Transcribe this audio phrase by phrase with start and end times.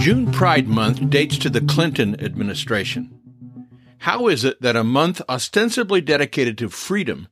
[0.00, 3.20] June Pride Month dates to the Clinton administration.
[3.98, 7.28] How is it that a month ostensibly dedicated to freedom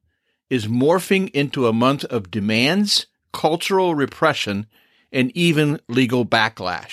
[0.51, 4.67] is morphing into a month of demands, cultural repression,
[5.11, 6.93] and even legal backlash?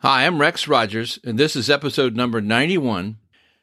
[0.00, 3.16] Hi, I'm Rex Rogers, and this is episode number 91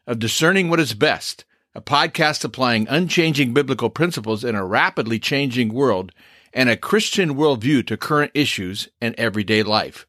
[0.08, 5.72] of Discerning What Is Best, a podcast applying unchanging biblical principles in a rapidly changing
[5.72, 6.12] world
[6.56, 10.08] and a Christian worldview to current issues and everyday life.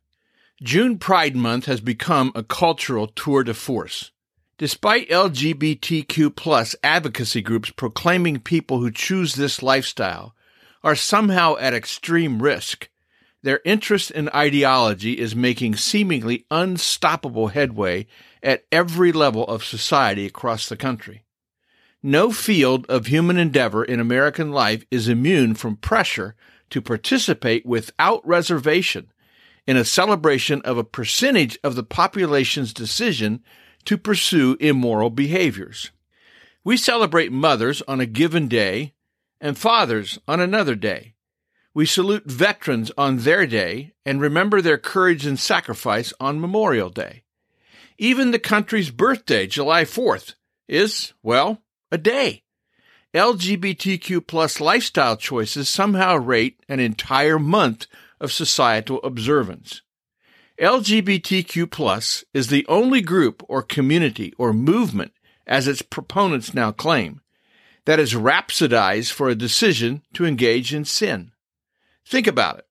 [0.62, 4.12] June Pride Month has become a cultural tour de force.
[4.58, 10.36] Despite LGBTQ plus advocacy groups proclaiming people who choose this lifestyle
[10.84, 12.88] are somehow at extreme risk,
[13.42, 18.06] their interest in ideology is making seemingly unstoppable headway
[18.40, 21.24] at every level of society across the country.
[22.04, 26.36] No field of human endeavor in American life is immune from pressure
[26.70, 29.11] to participate without reservation
[29.66, 33.42] in a celebration of a percentage of the population's decision
[33.84, 35.90] to pursue immoral behaviors.
[36.64, 38.94] We celebrate mothers on a given day
[39.40, 41.14] and fathers on another day.
[41.74, 47.24] We salute veterans on their day and remember their courage and sacrifice on Memorial Day.
[47.98, 50.34] Even the country's birthday, July 4th,
[50.68, 52.42] is, well, a day.
[53.14, 57.86] LGBTQ plus lifestyle choices somehow rate an entire month
[58.22, 59.82] of societal observance.
[60.58, 65.12] LGBTQ is the only group or community or movement,
[65.46, 67.20] as its proponents now claim,
[67.84, 71.32] that is rhapsodized for a decision to engage in sin.
[72.06, 72.66] Think about it.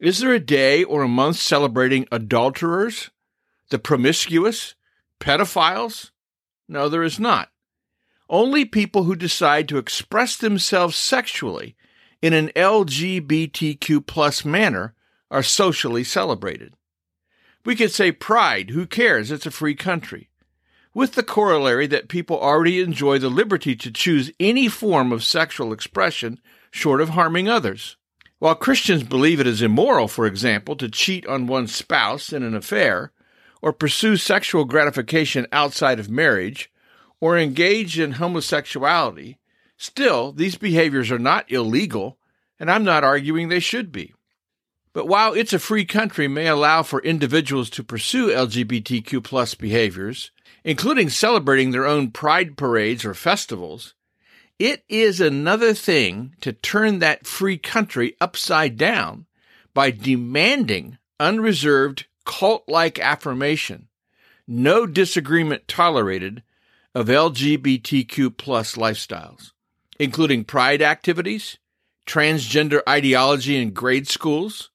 [0.00, 3.10] Is there a day or a month celebrating adulterers,
[3.70, 4.74] the promiscuous,
[5.20, 6.10] pedophiles?
[6.68, 7.50] No, there is not.
[8.28, 11.76] Only people who decide to express themselves sexually
[12.20, 14.94] in an LGBTQ plus manner
[15.30, 16.74] are socially celebrated.
[17.64, 19.30] We could say pride, who cares?
[19.30, 20.30] It's a free country.
[20.94, 25.72] With the corollary that people already enjoy the liberty to choose any form of sexual
[25.72, 27.96] expression short of harming others.
[28.38, 32.54] While Christians believe it is immoral, for example, to cheat on one's spouse in an
[32.54, 33.12] affair,
[33.60, 36.70] or pursue sexual gratification outside of marriage,
[37.20, 39.38] or engage in homosexuality,
[39.78, 42.17] Still, these behaviors are not illegal,
[42.58, 44.14] and I'm not arguing they should be.
[44.92, 50.30] But while it's a free country may allow for individuals to pursue LGBTQ plus behaviors,
[50.64, 53.94] including celebrating their own pride parades or festivals,
[54.58, 59.26] it is another thing to turn that free country upside down
[59.72, 63.88] by demanding unreserved cult like affirmation,
[64.48, 66.42] no disagreement tolerated,
[66.94, 69.52] of LGBTQ plus lifestyles
[69.98, 71.58] including pride activities,
[72.08, 74.70] transgender ideology in grade schools,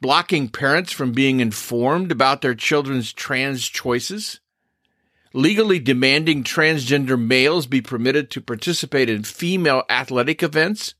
[0.00, 4.40] blocking parents from being informed about their children's trans choices,
[5.32, 10.94] legally demanding transgender males be permitted to participate in female athletic events,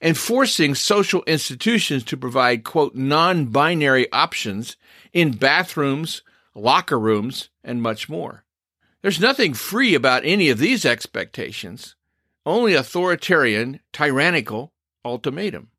[0.00, 4.76] and forcing social institutions to provide, quote, non binary options
[5.12, 6.22] in bathrooms,
[6.54, 8.44] locker rooms, and much more.
[9.02, 11.96] There's nothing free about any of these expectations
[12.46, 14.72] only authoritarian, tyrannical
[15.06, 15.70] ultimatum.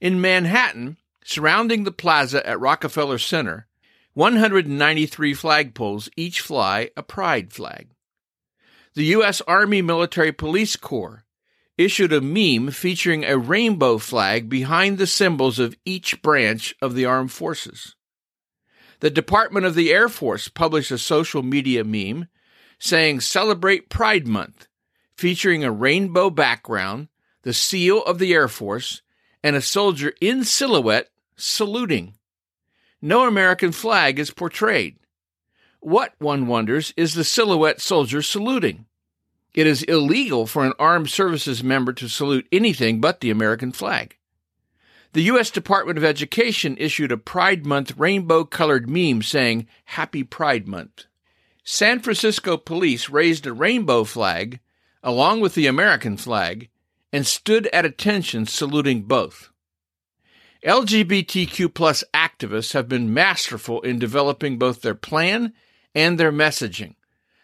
[0.00, 3.66] In Manhattan, surrounding the plaza at Rockefeller Center,
[4.14, 7.88] 193 flagpoles each fly a pride flag.
[8.94, 9.40] The U.S.
[9.42, 11.24] Army Military Police Corps
[11.76, 17.04] issued a meme featuring a rainbow flag behind the symbols of each branch of the
[17.04, 17.96] armed forces.
[19.00, 22.28] The Department of the Air Force published a social media meme
[22.78, 24.68] saying, Celebrate Pride Month
[25.16, 27.08] featuring a rainbow background,
[27.44, 29.02] the seal of the Air Force,
[29.42, 32.14] and a soldier in silhouette saluting.
[33.00, 34.96] No American flag is portrayed.
[35.80, 38.86] What, one wonders, is the silhouette soldier saluting?
[39.54, 44.16] It is illegal for an armed services member to salute anything but the American flag.
[45.12, 45.50] The U.S.
[45.50, 51.04] Department of Education issued a Pride Month rainbow colored meme saying, Happy Pride Month.
[51.62, 54.60] San Francisco police raised a rainbow flag
[55.04, 56.68] along with the American flag,
[57.14, 59.50] and stood at attention saluting both.
[60.66, 65.52] LGBTQ plus activists have been masterful in developing both their plan
[65.94, 66.96] and their messaging,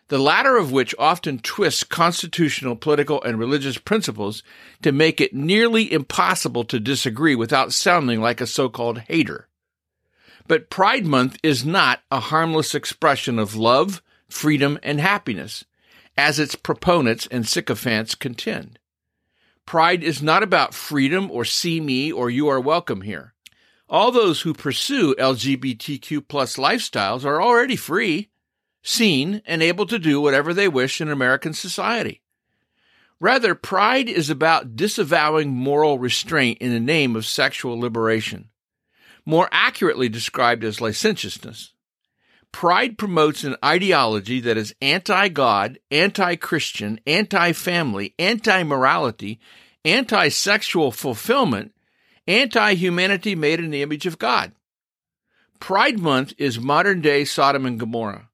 [0.08, 4.42] the latter of which often twists constitutional, political, and religious principles
[4.82, 9.46] to make it nearly impossible to disagree without sounding like a so called hater.
[10.48, 15.64] But Pride Month is not a harmless expression of love, freedom, and happiness
[16.18, 18.79] as its proponents and sycophants contend.
[19.66, 23.34] Pride is not about freedom or see me or you are welcome here.
[23.88, 28.30] All those who pursue LGBTQ plus lifestyles are already free,
[28.82, 32.22] seen, and able to do whatever they wish in American society.
[33.20, 38.48] Rather, pride is about disavowing moral restraint in the name of sexual liberation,
[39.26, 41.74] more accurately described as licentiousness.
[42.52, 49.40] Pride promotes an ideology that is anti God, anti Christian, anti family, anti morality,
[49.84, 51.72] anti sexual fulfillment,
[52.26, 54.52] anti humanity made in the image of God.
[55.58, 58.28] Pride Month is modern day Sodom and Gomorrah.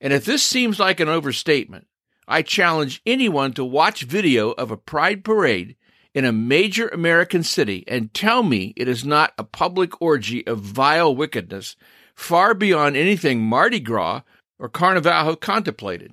[0.00, 1.86] And if this seems like an overstatement,
[2.28, 5.76] I challenge anyone to watch video of a pride parade
[6.14, 10.60] in a major American city and tell me it is not a public orgy of
[10.60, 11.74] vile wickedness
[12.18, 14.22] far beyond anything Mardi Gras
[14.58, 16.12] or Carnival contemplated.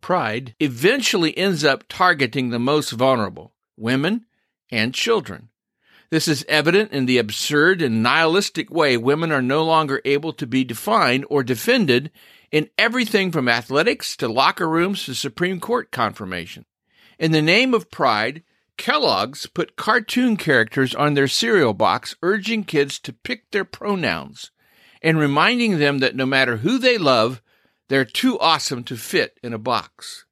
[0.00, 4.26] Pride eventually ends up targeting the most vulnerable women
[4.72, 5.48] and children.
[6.10, 10.48] This is evident in the absurd and nihilistic way women are no longer able to
[10.48, 12.10] be defined or defended
[12.50, 16.66] in everything from athletics to locker rooms to Supreme Court confirmation.
[17.20, 18.42] In the name of pride,
[18.76, 24.50] Kellogg's put cartoon characters on their cereal box urging kids to pick their pronouns
[25.02, 27.42] and reminding them that no matter who they love,
[27.88, 30.24] they're too awesome to fit in a box.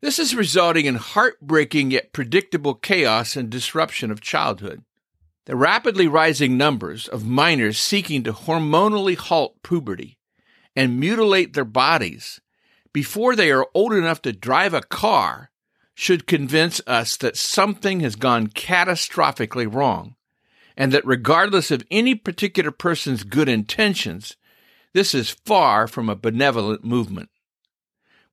[0.00, 4.82] This is resulting in heartbreaking yet predictable chaos and disruption of childhood.
[5.44, 10.18] The rapidly rising numbers of minors seeking to hormonally halt puberty
[10.74, 12.40] and mutilate their bodies
[12.92, 15.50] before they are old enough to drive a car
[15.94, 20.16] should convince us that something has gone catastrophically wrong,
[20.76, 24.36] and that regardless of any particular person's good intentions,
[24.92, 27.30] this is far from a benevolent movement.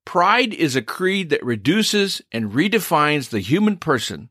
[0.05, 4.29] Pride is a creed that reduces and redefines the human person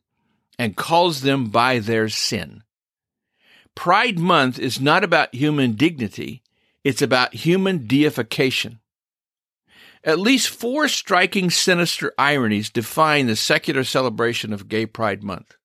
[0.59, 2.63] and calls them by their sin.
[3.75, 6.43] Pride Month is not about human dignity,
[6.83, 8.81] it's about human deification.
[10.03, 15.57] At least four striking, sinister ironies define the secular celebration of Gay Pride Month.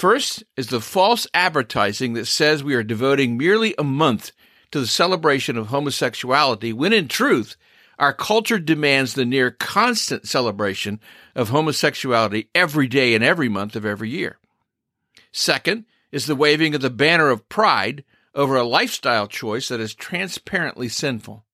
[0.00, 4.32] First is the false advertising that says we are devoting merely a month
[4.70, 7.54] to the celebration of homosexuality, when in truth,
[7.98, 11.00] our culture demands the near constant celebration
[11.36, 14.38] of homosexuality every day and every month of every year.
[15.32, 18.02] Second is the waving of the banner of pride
[18.34, 21.44] over a lifestyle choice that is transparently sinful.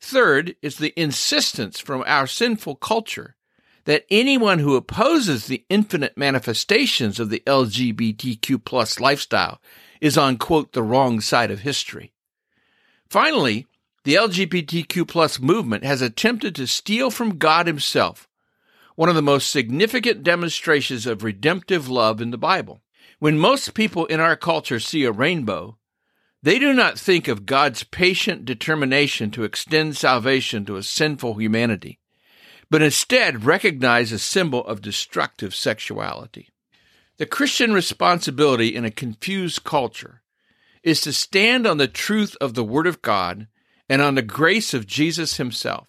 [0.00, 3.36] Third is the insistence from our sinful culture
[3.84, 9.60] that anyone who opposes the infinite manifestations of the LGBTQ plus lifestyle
[10.00, 12.12] is on quote the wrong side of history.
[13.08, 13.66] Finally,
[14.04, 18.26] the LGBTQ plus movement has attempted to steal from God himself
[19.00, 22.82] one of the most significant demonstrations of redemptive love in the Bible.
[23.18, 25.78] When most people in our culture see a rainbow,
[26.42, 31.98] they do not think of God's patient determination to extend salvation to a sinful humanity,
[32.70, 36.48] but instead recognize a symbol of destructive sexuality.
[37.18, 40.22] The Christian responsibility in a confused culture
[40.82, 43.48] is to stand on the truth of the Word of God
[43.88, 45.88] and on the grace of Jesus Himself.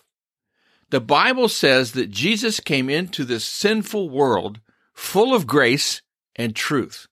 [0.89, 4.59] The Bible says that Jesus came into this sinful world
[4.93, 6.01] full of grace
[6.35, 7.07] and truth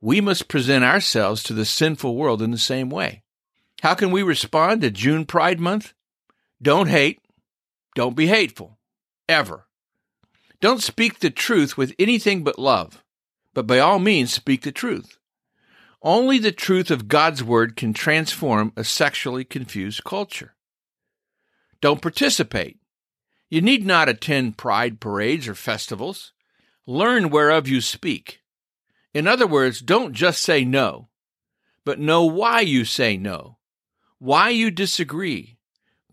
[0.00, 3.22] we must present ourselves to the sinful world in the same way.
[3.82, 5.92] How can we respond to June Pride Month?
[6.62, 7.20] Don't hate.
[7.94, 8.77] Don't be hateful.
[9.28, 9.66] Ever.
[10.60, 13.04] Don't speak the truth with anything but love,
[13.54, 15.18] but by all means speak the truth.
[16.02, 20.54] Only the truth of God's Word can transform a sexually confused culture.
[21.80, 22.78] Don't participate.
[23.50, 26.32] You need not attend pride parades or festivals.
[26.86, 28.40] Learn whereof you speak.
[29.12, 31.08] In other words, don't just say no,
[31.84, 33.58] but know why you say no,
[34.18, 35.57] why you disagree,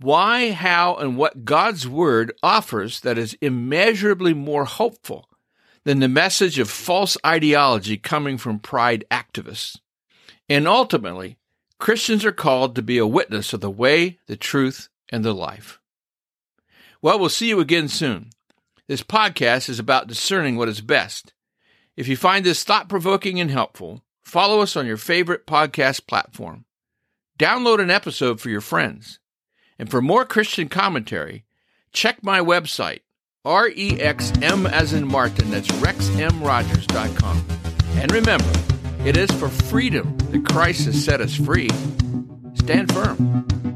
[0.06, 5.30] why, how, and what God's Word offers that is immeasurably more hopeful
[5.84, 9.78] than the message of false ideology coming from pride activists.
[10.48, 11.38] And ultimately,
[11.80, 15.80] Christians are called to be a witness of the way, the truth, and the life.
[17.02, 18.30] Well, we'll see you again soon.
[18.88, 21.34] This podcast is about discerning what is best
[21.98, 26.66] if you find this thought provoking and helpful, follow us on your favorite podcast platform.
[27.40, 29.20] Download an episode for your friends.
[29.78, 31.46] And for more Christian commentary,
[31.92, 33.02] check my website,
[33.46, 37.46] REXM as in Martin, that's rexmrogers.com.
[37.96, 38.52] And remember,
[39.06, 41.70] it is for freedom that Christ has set us free.
[42.56, 43.75] Stand firm.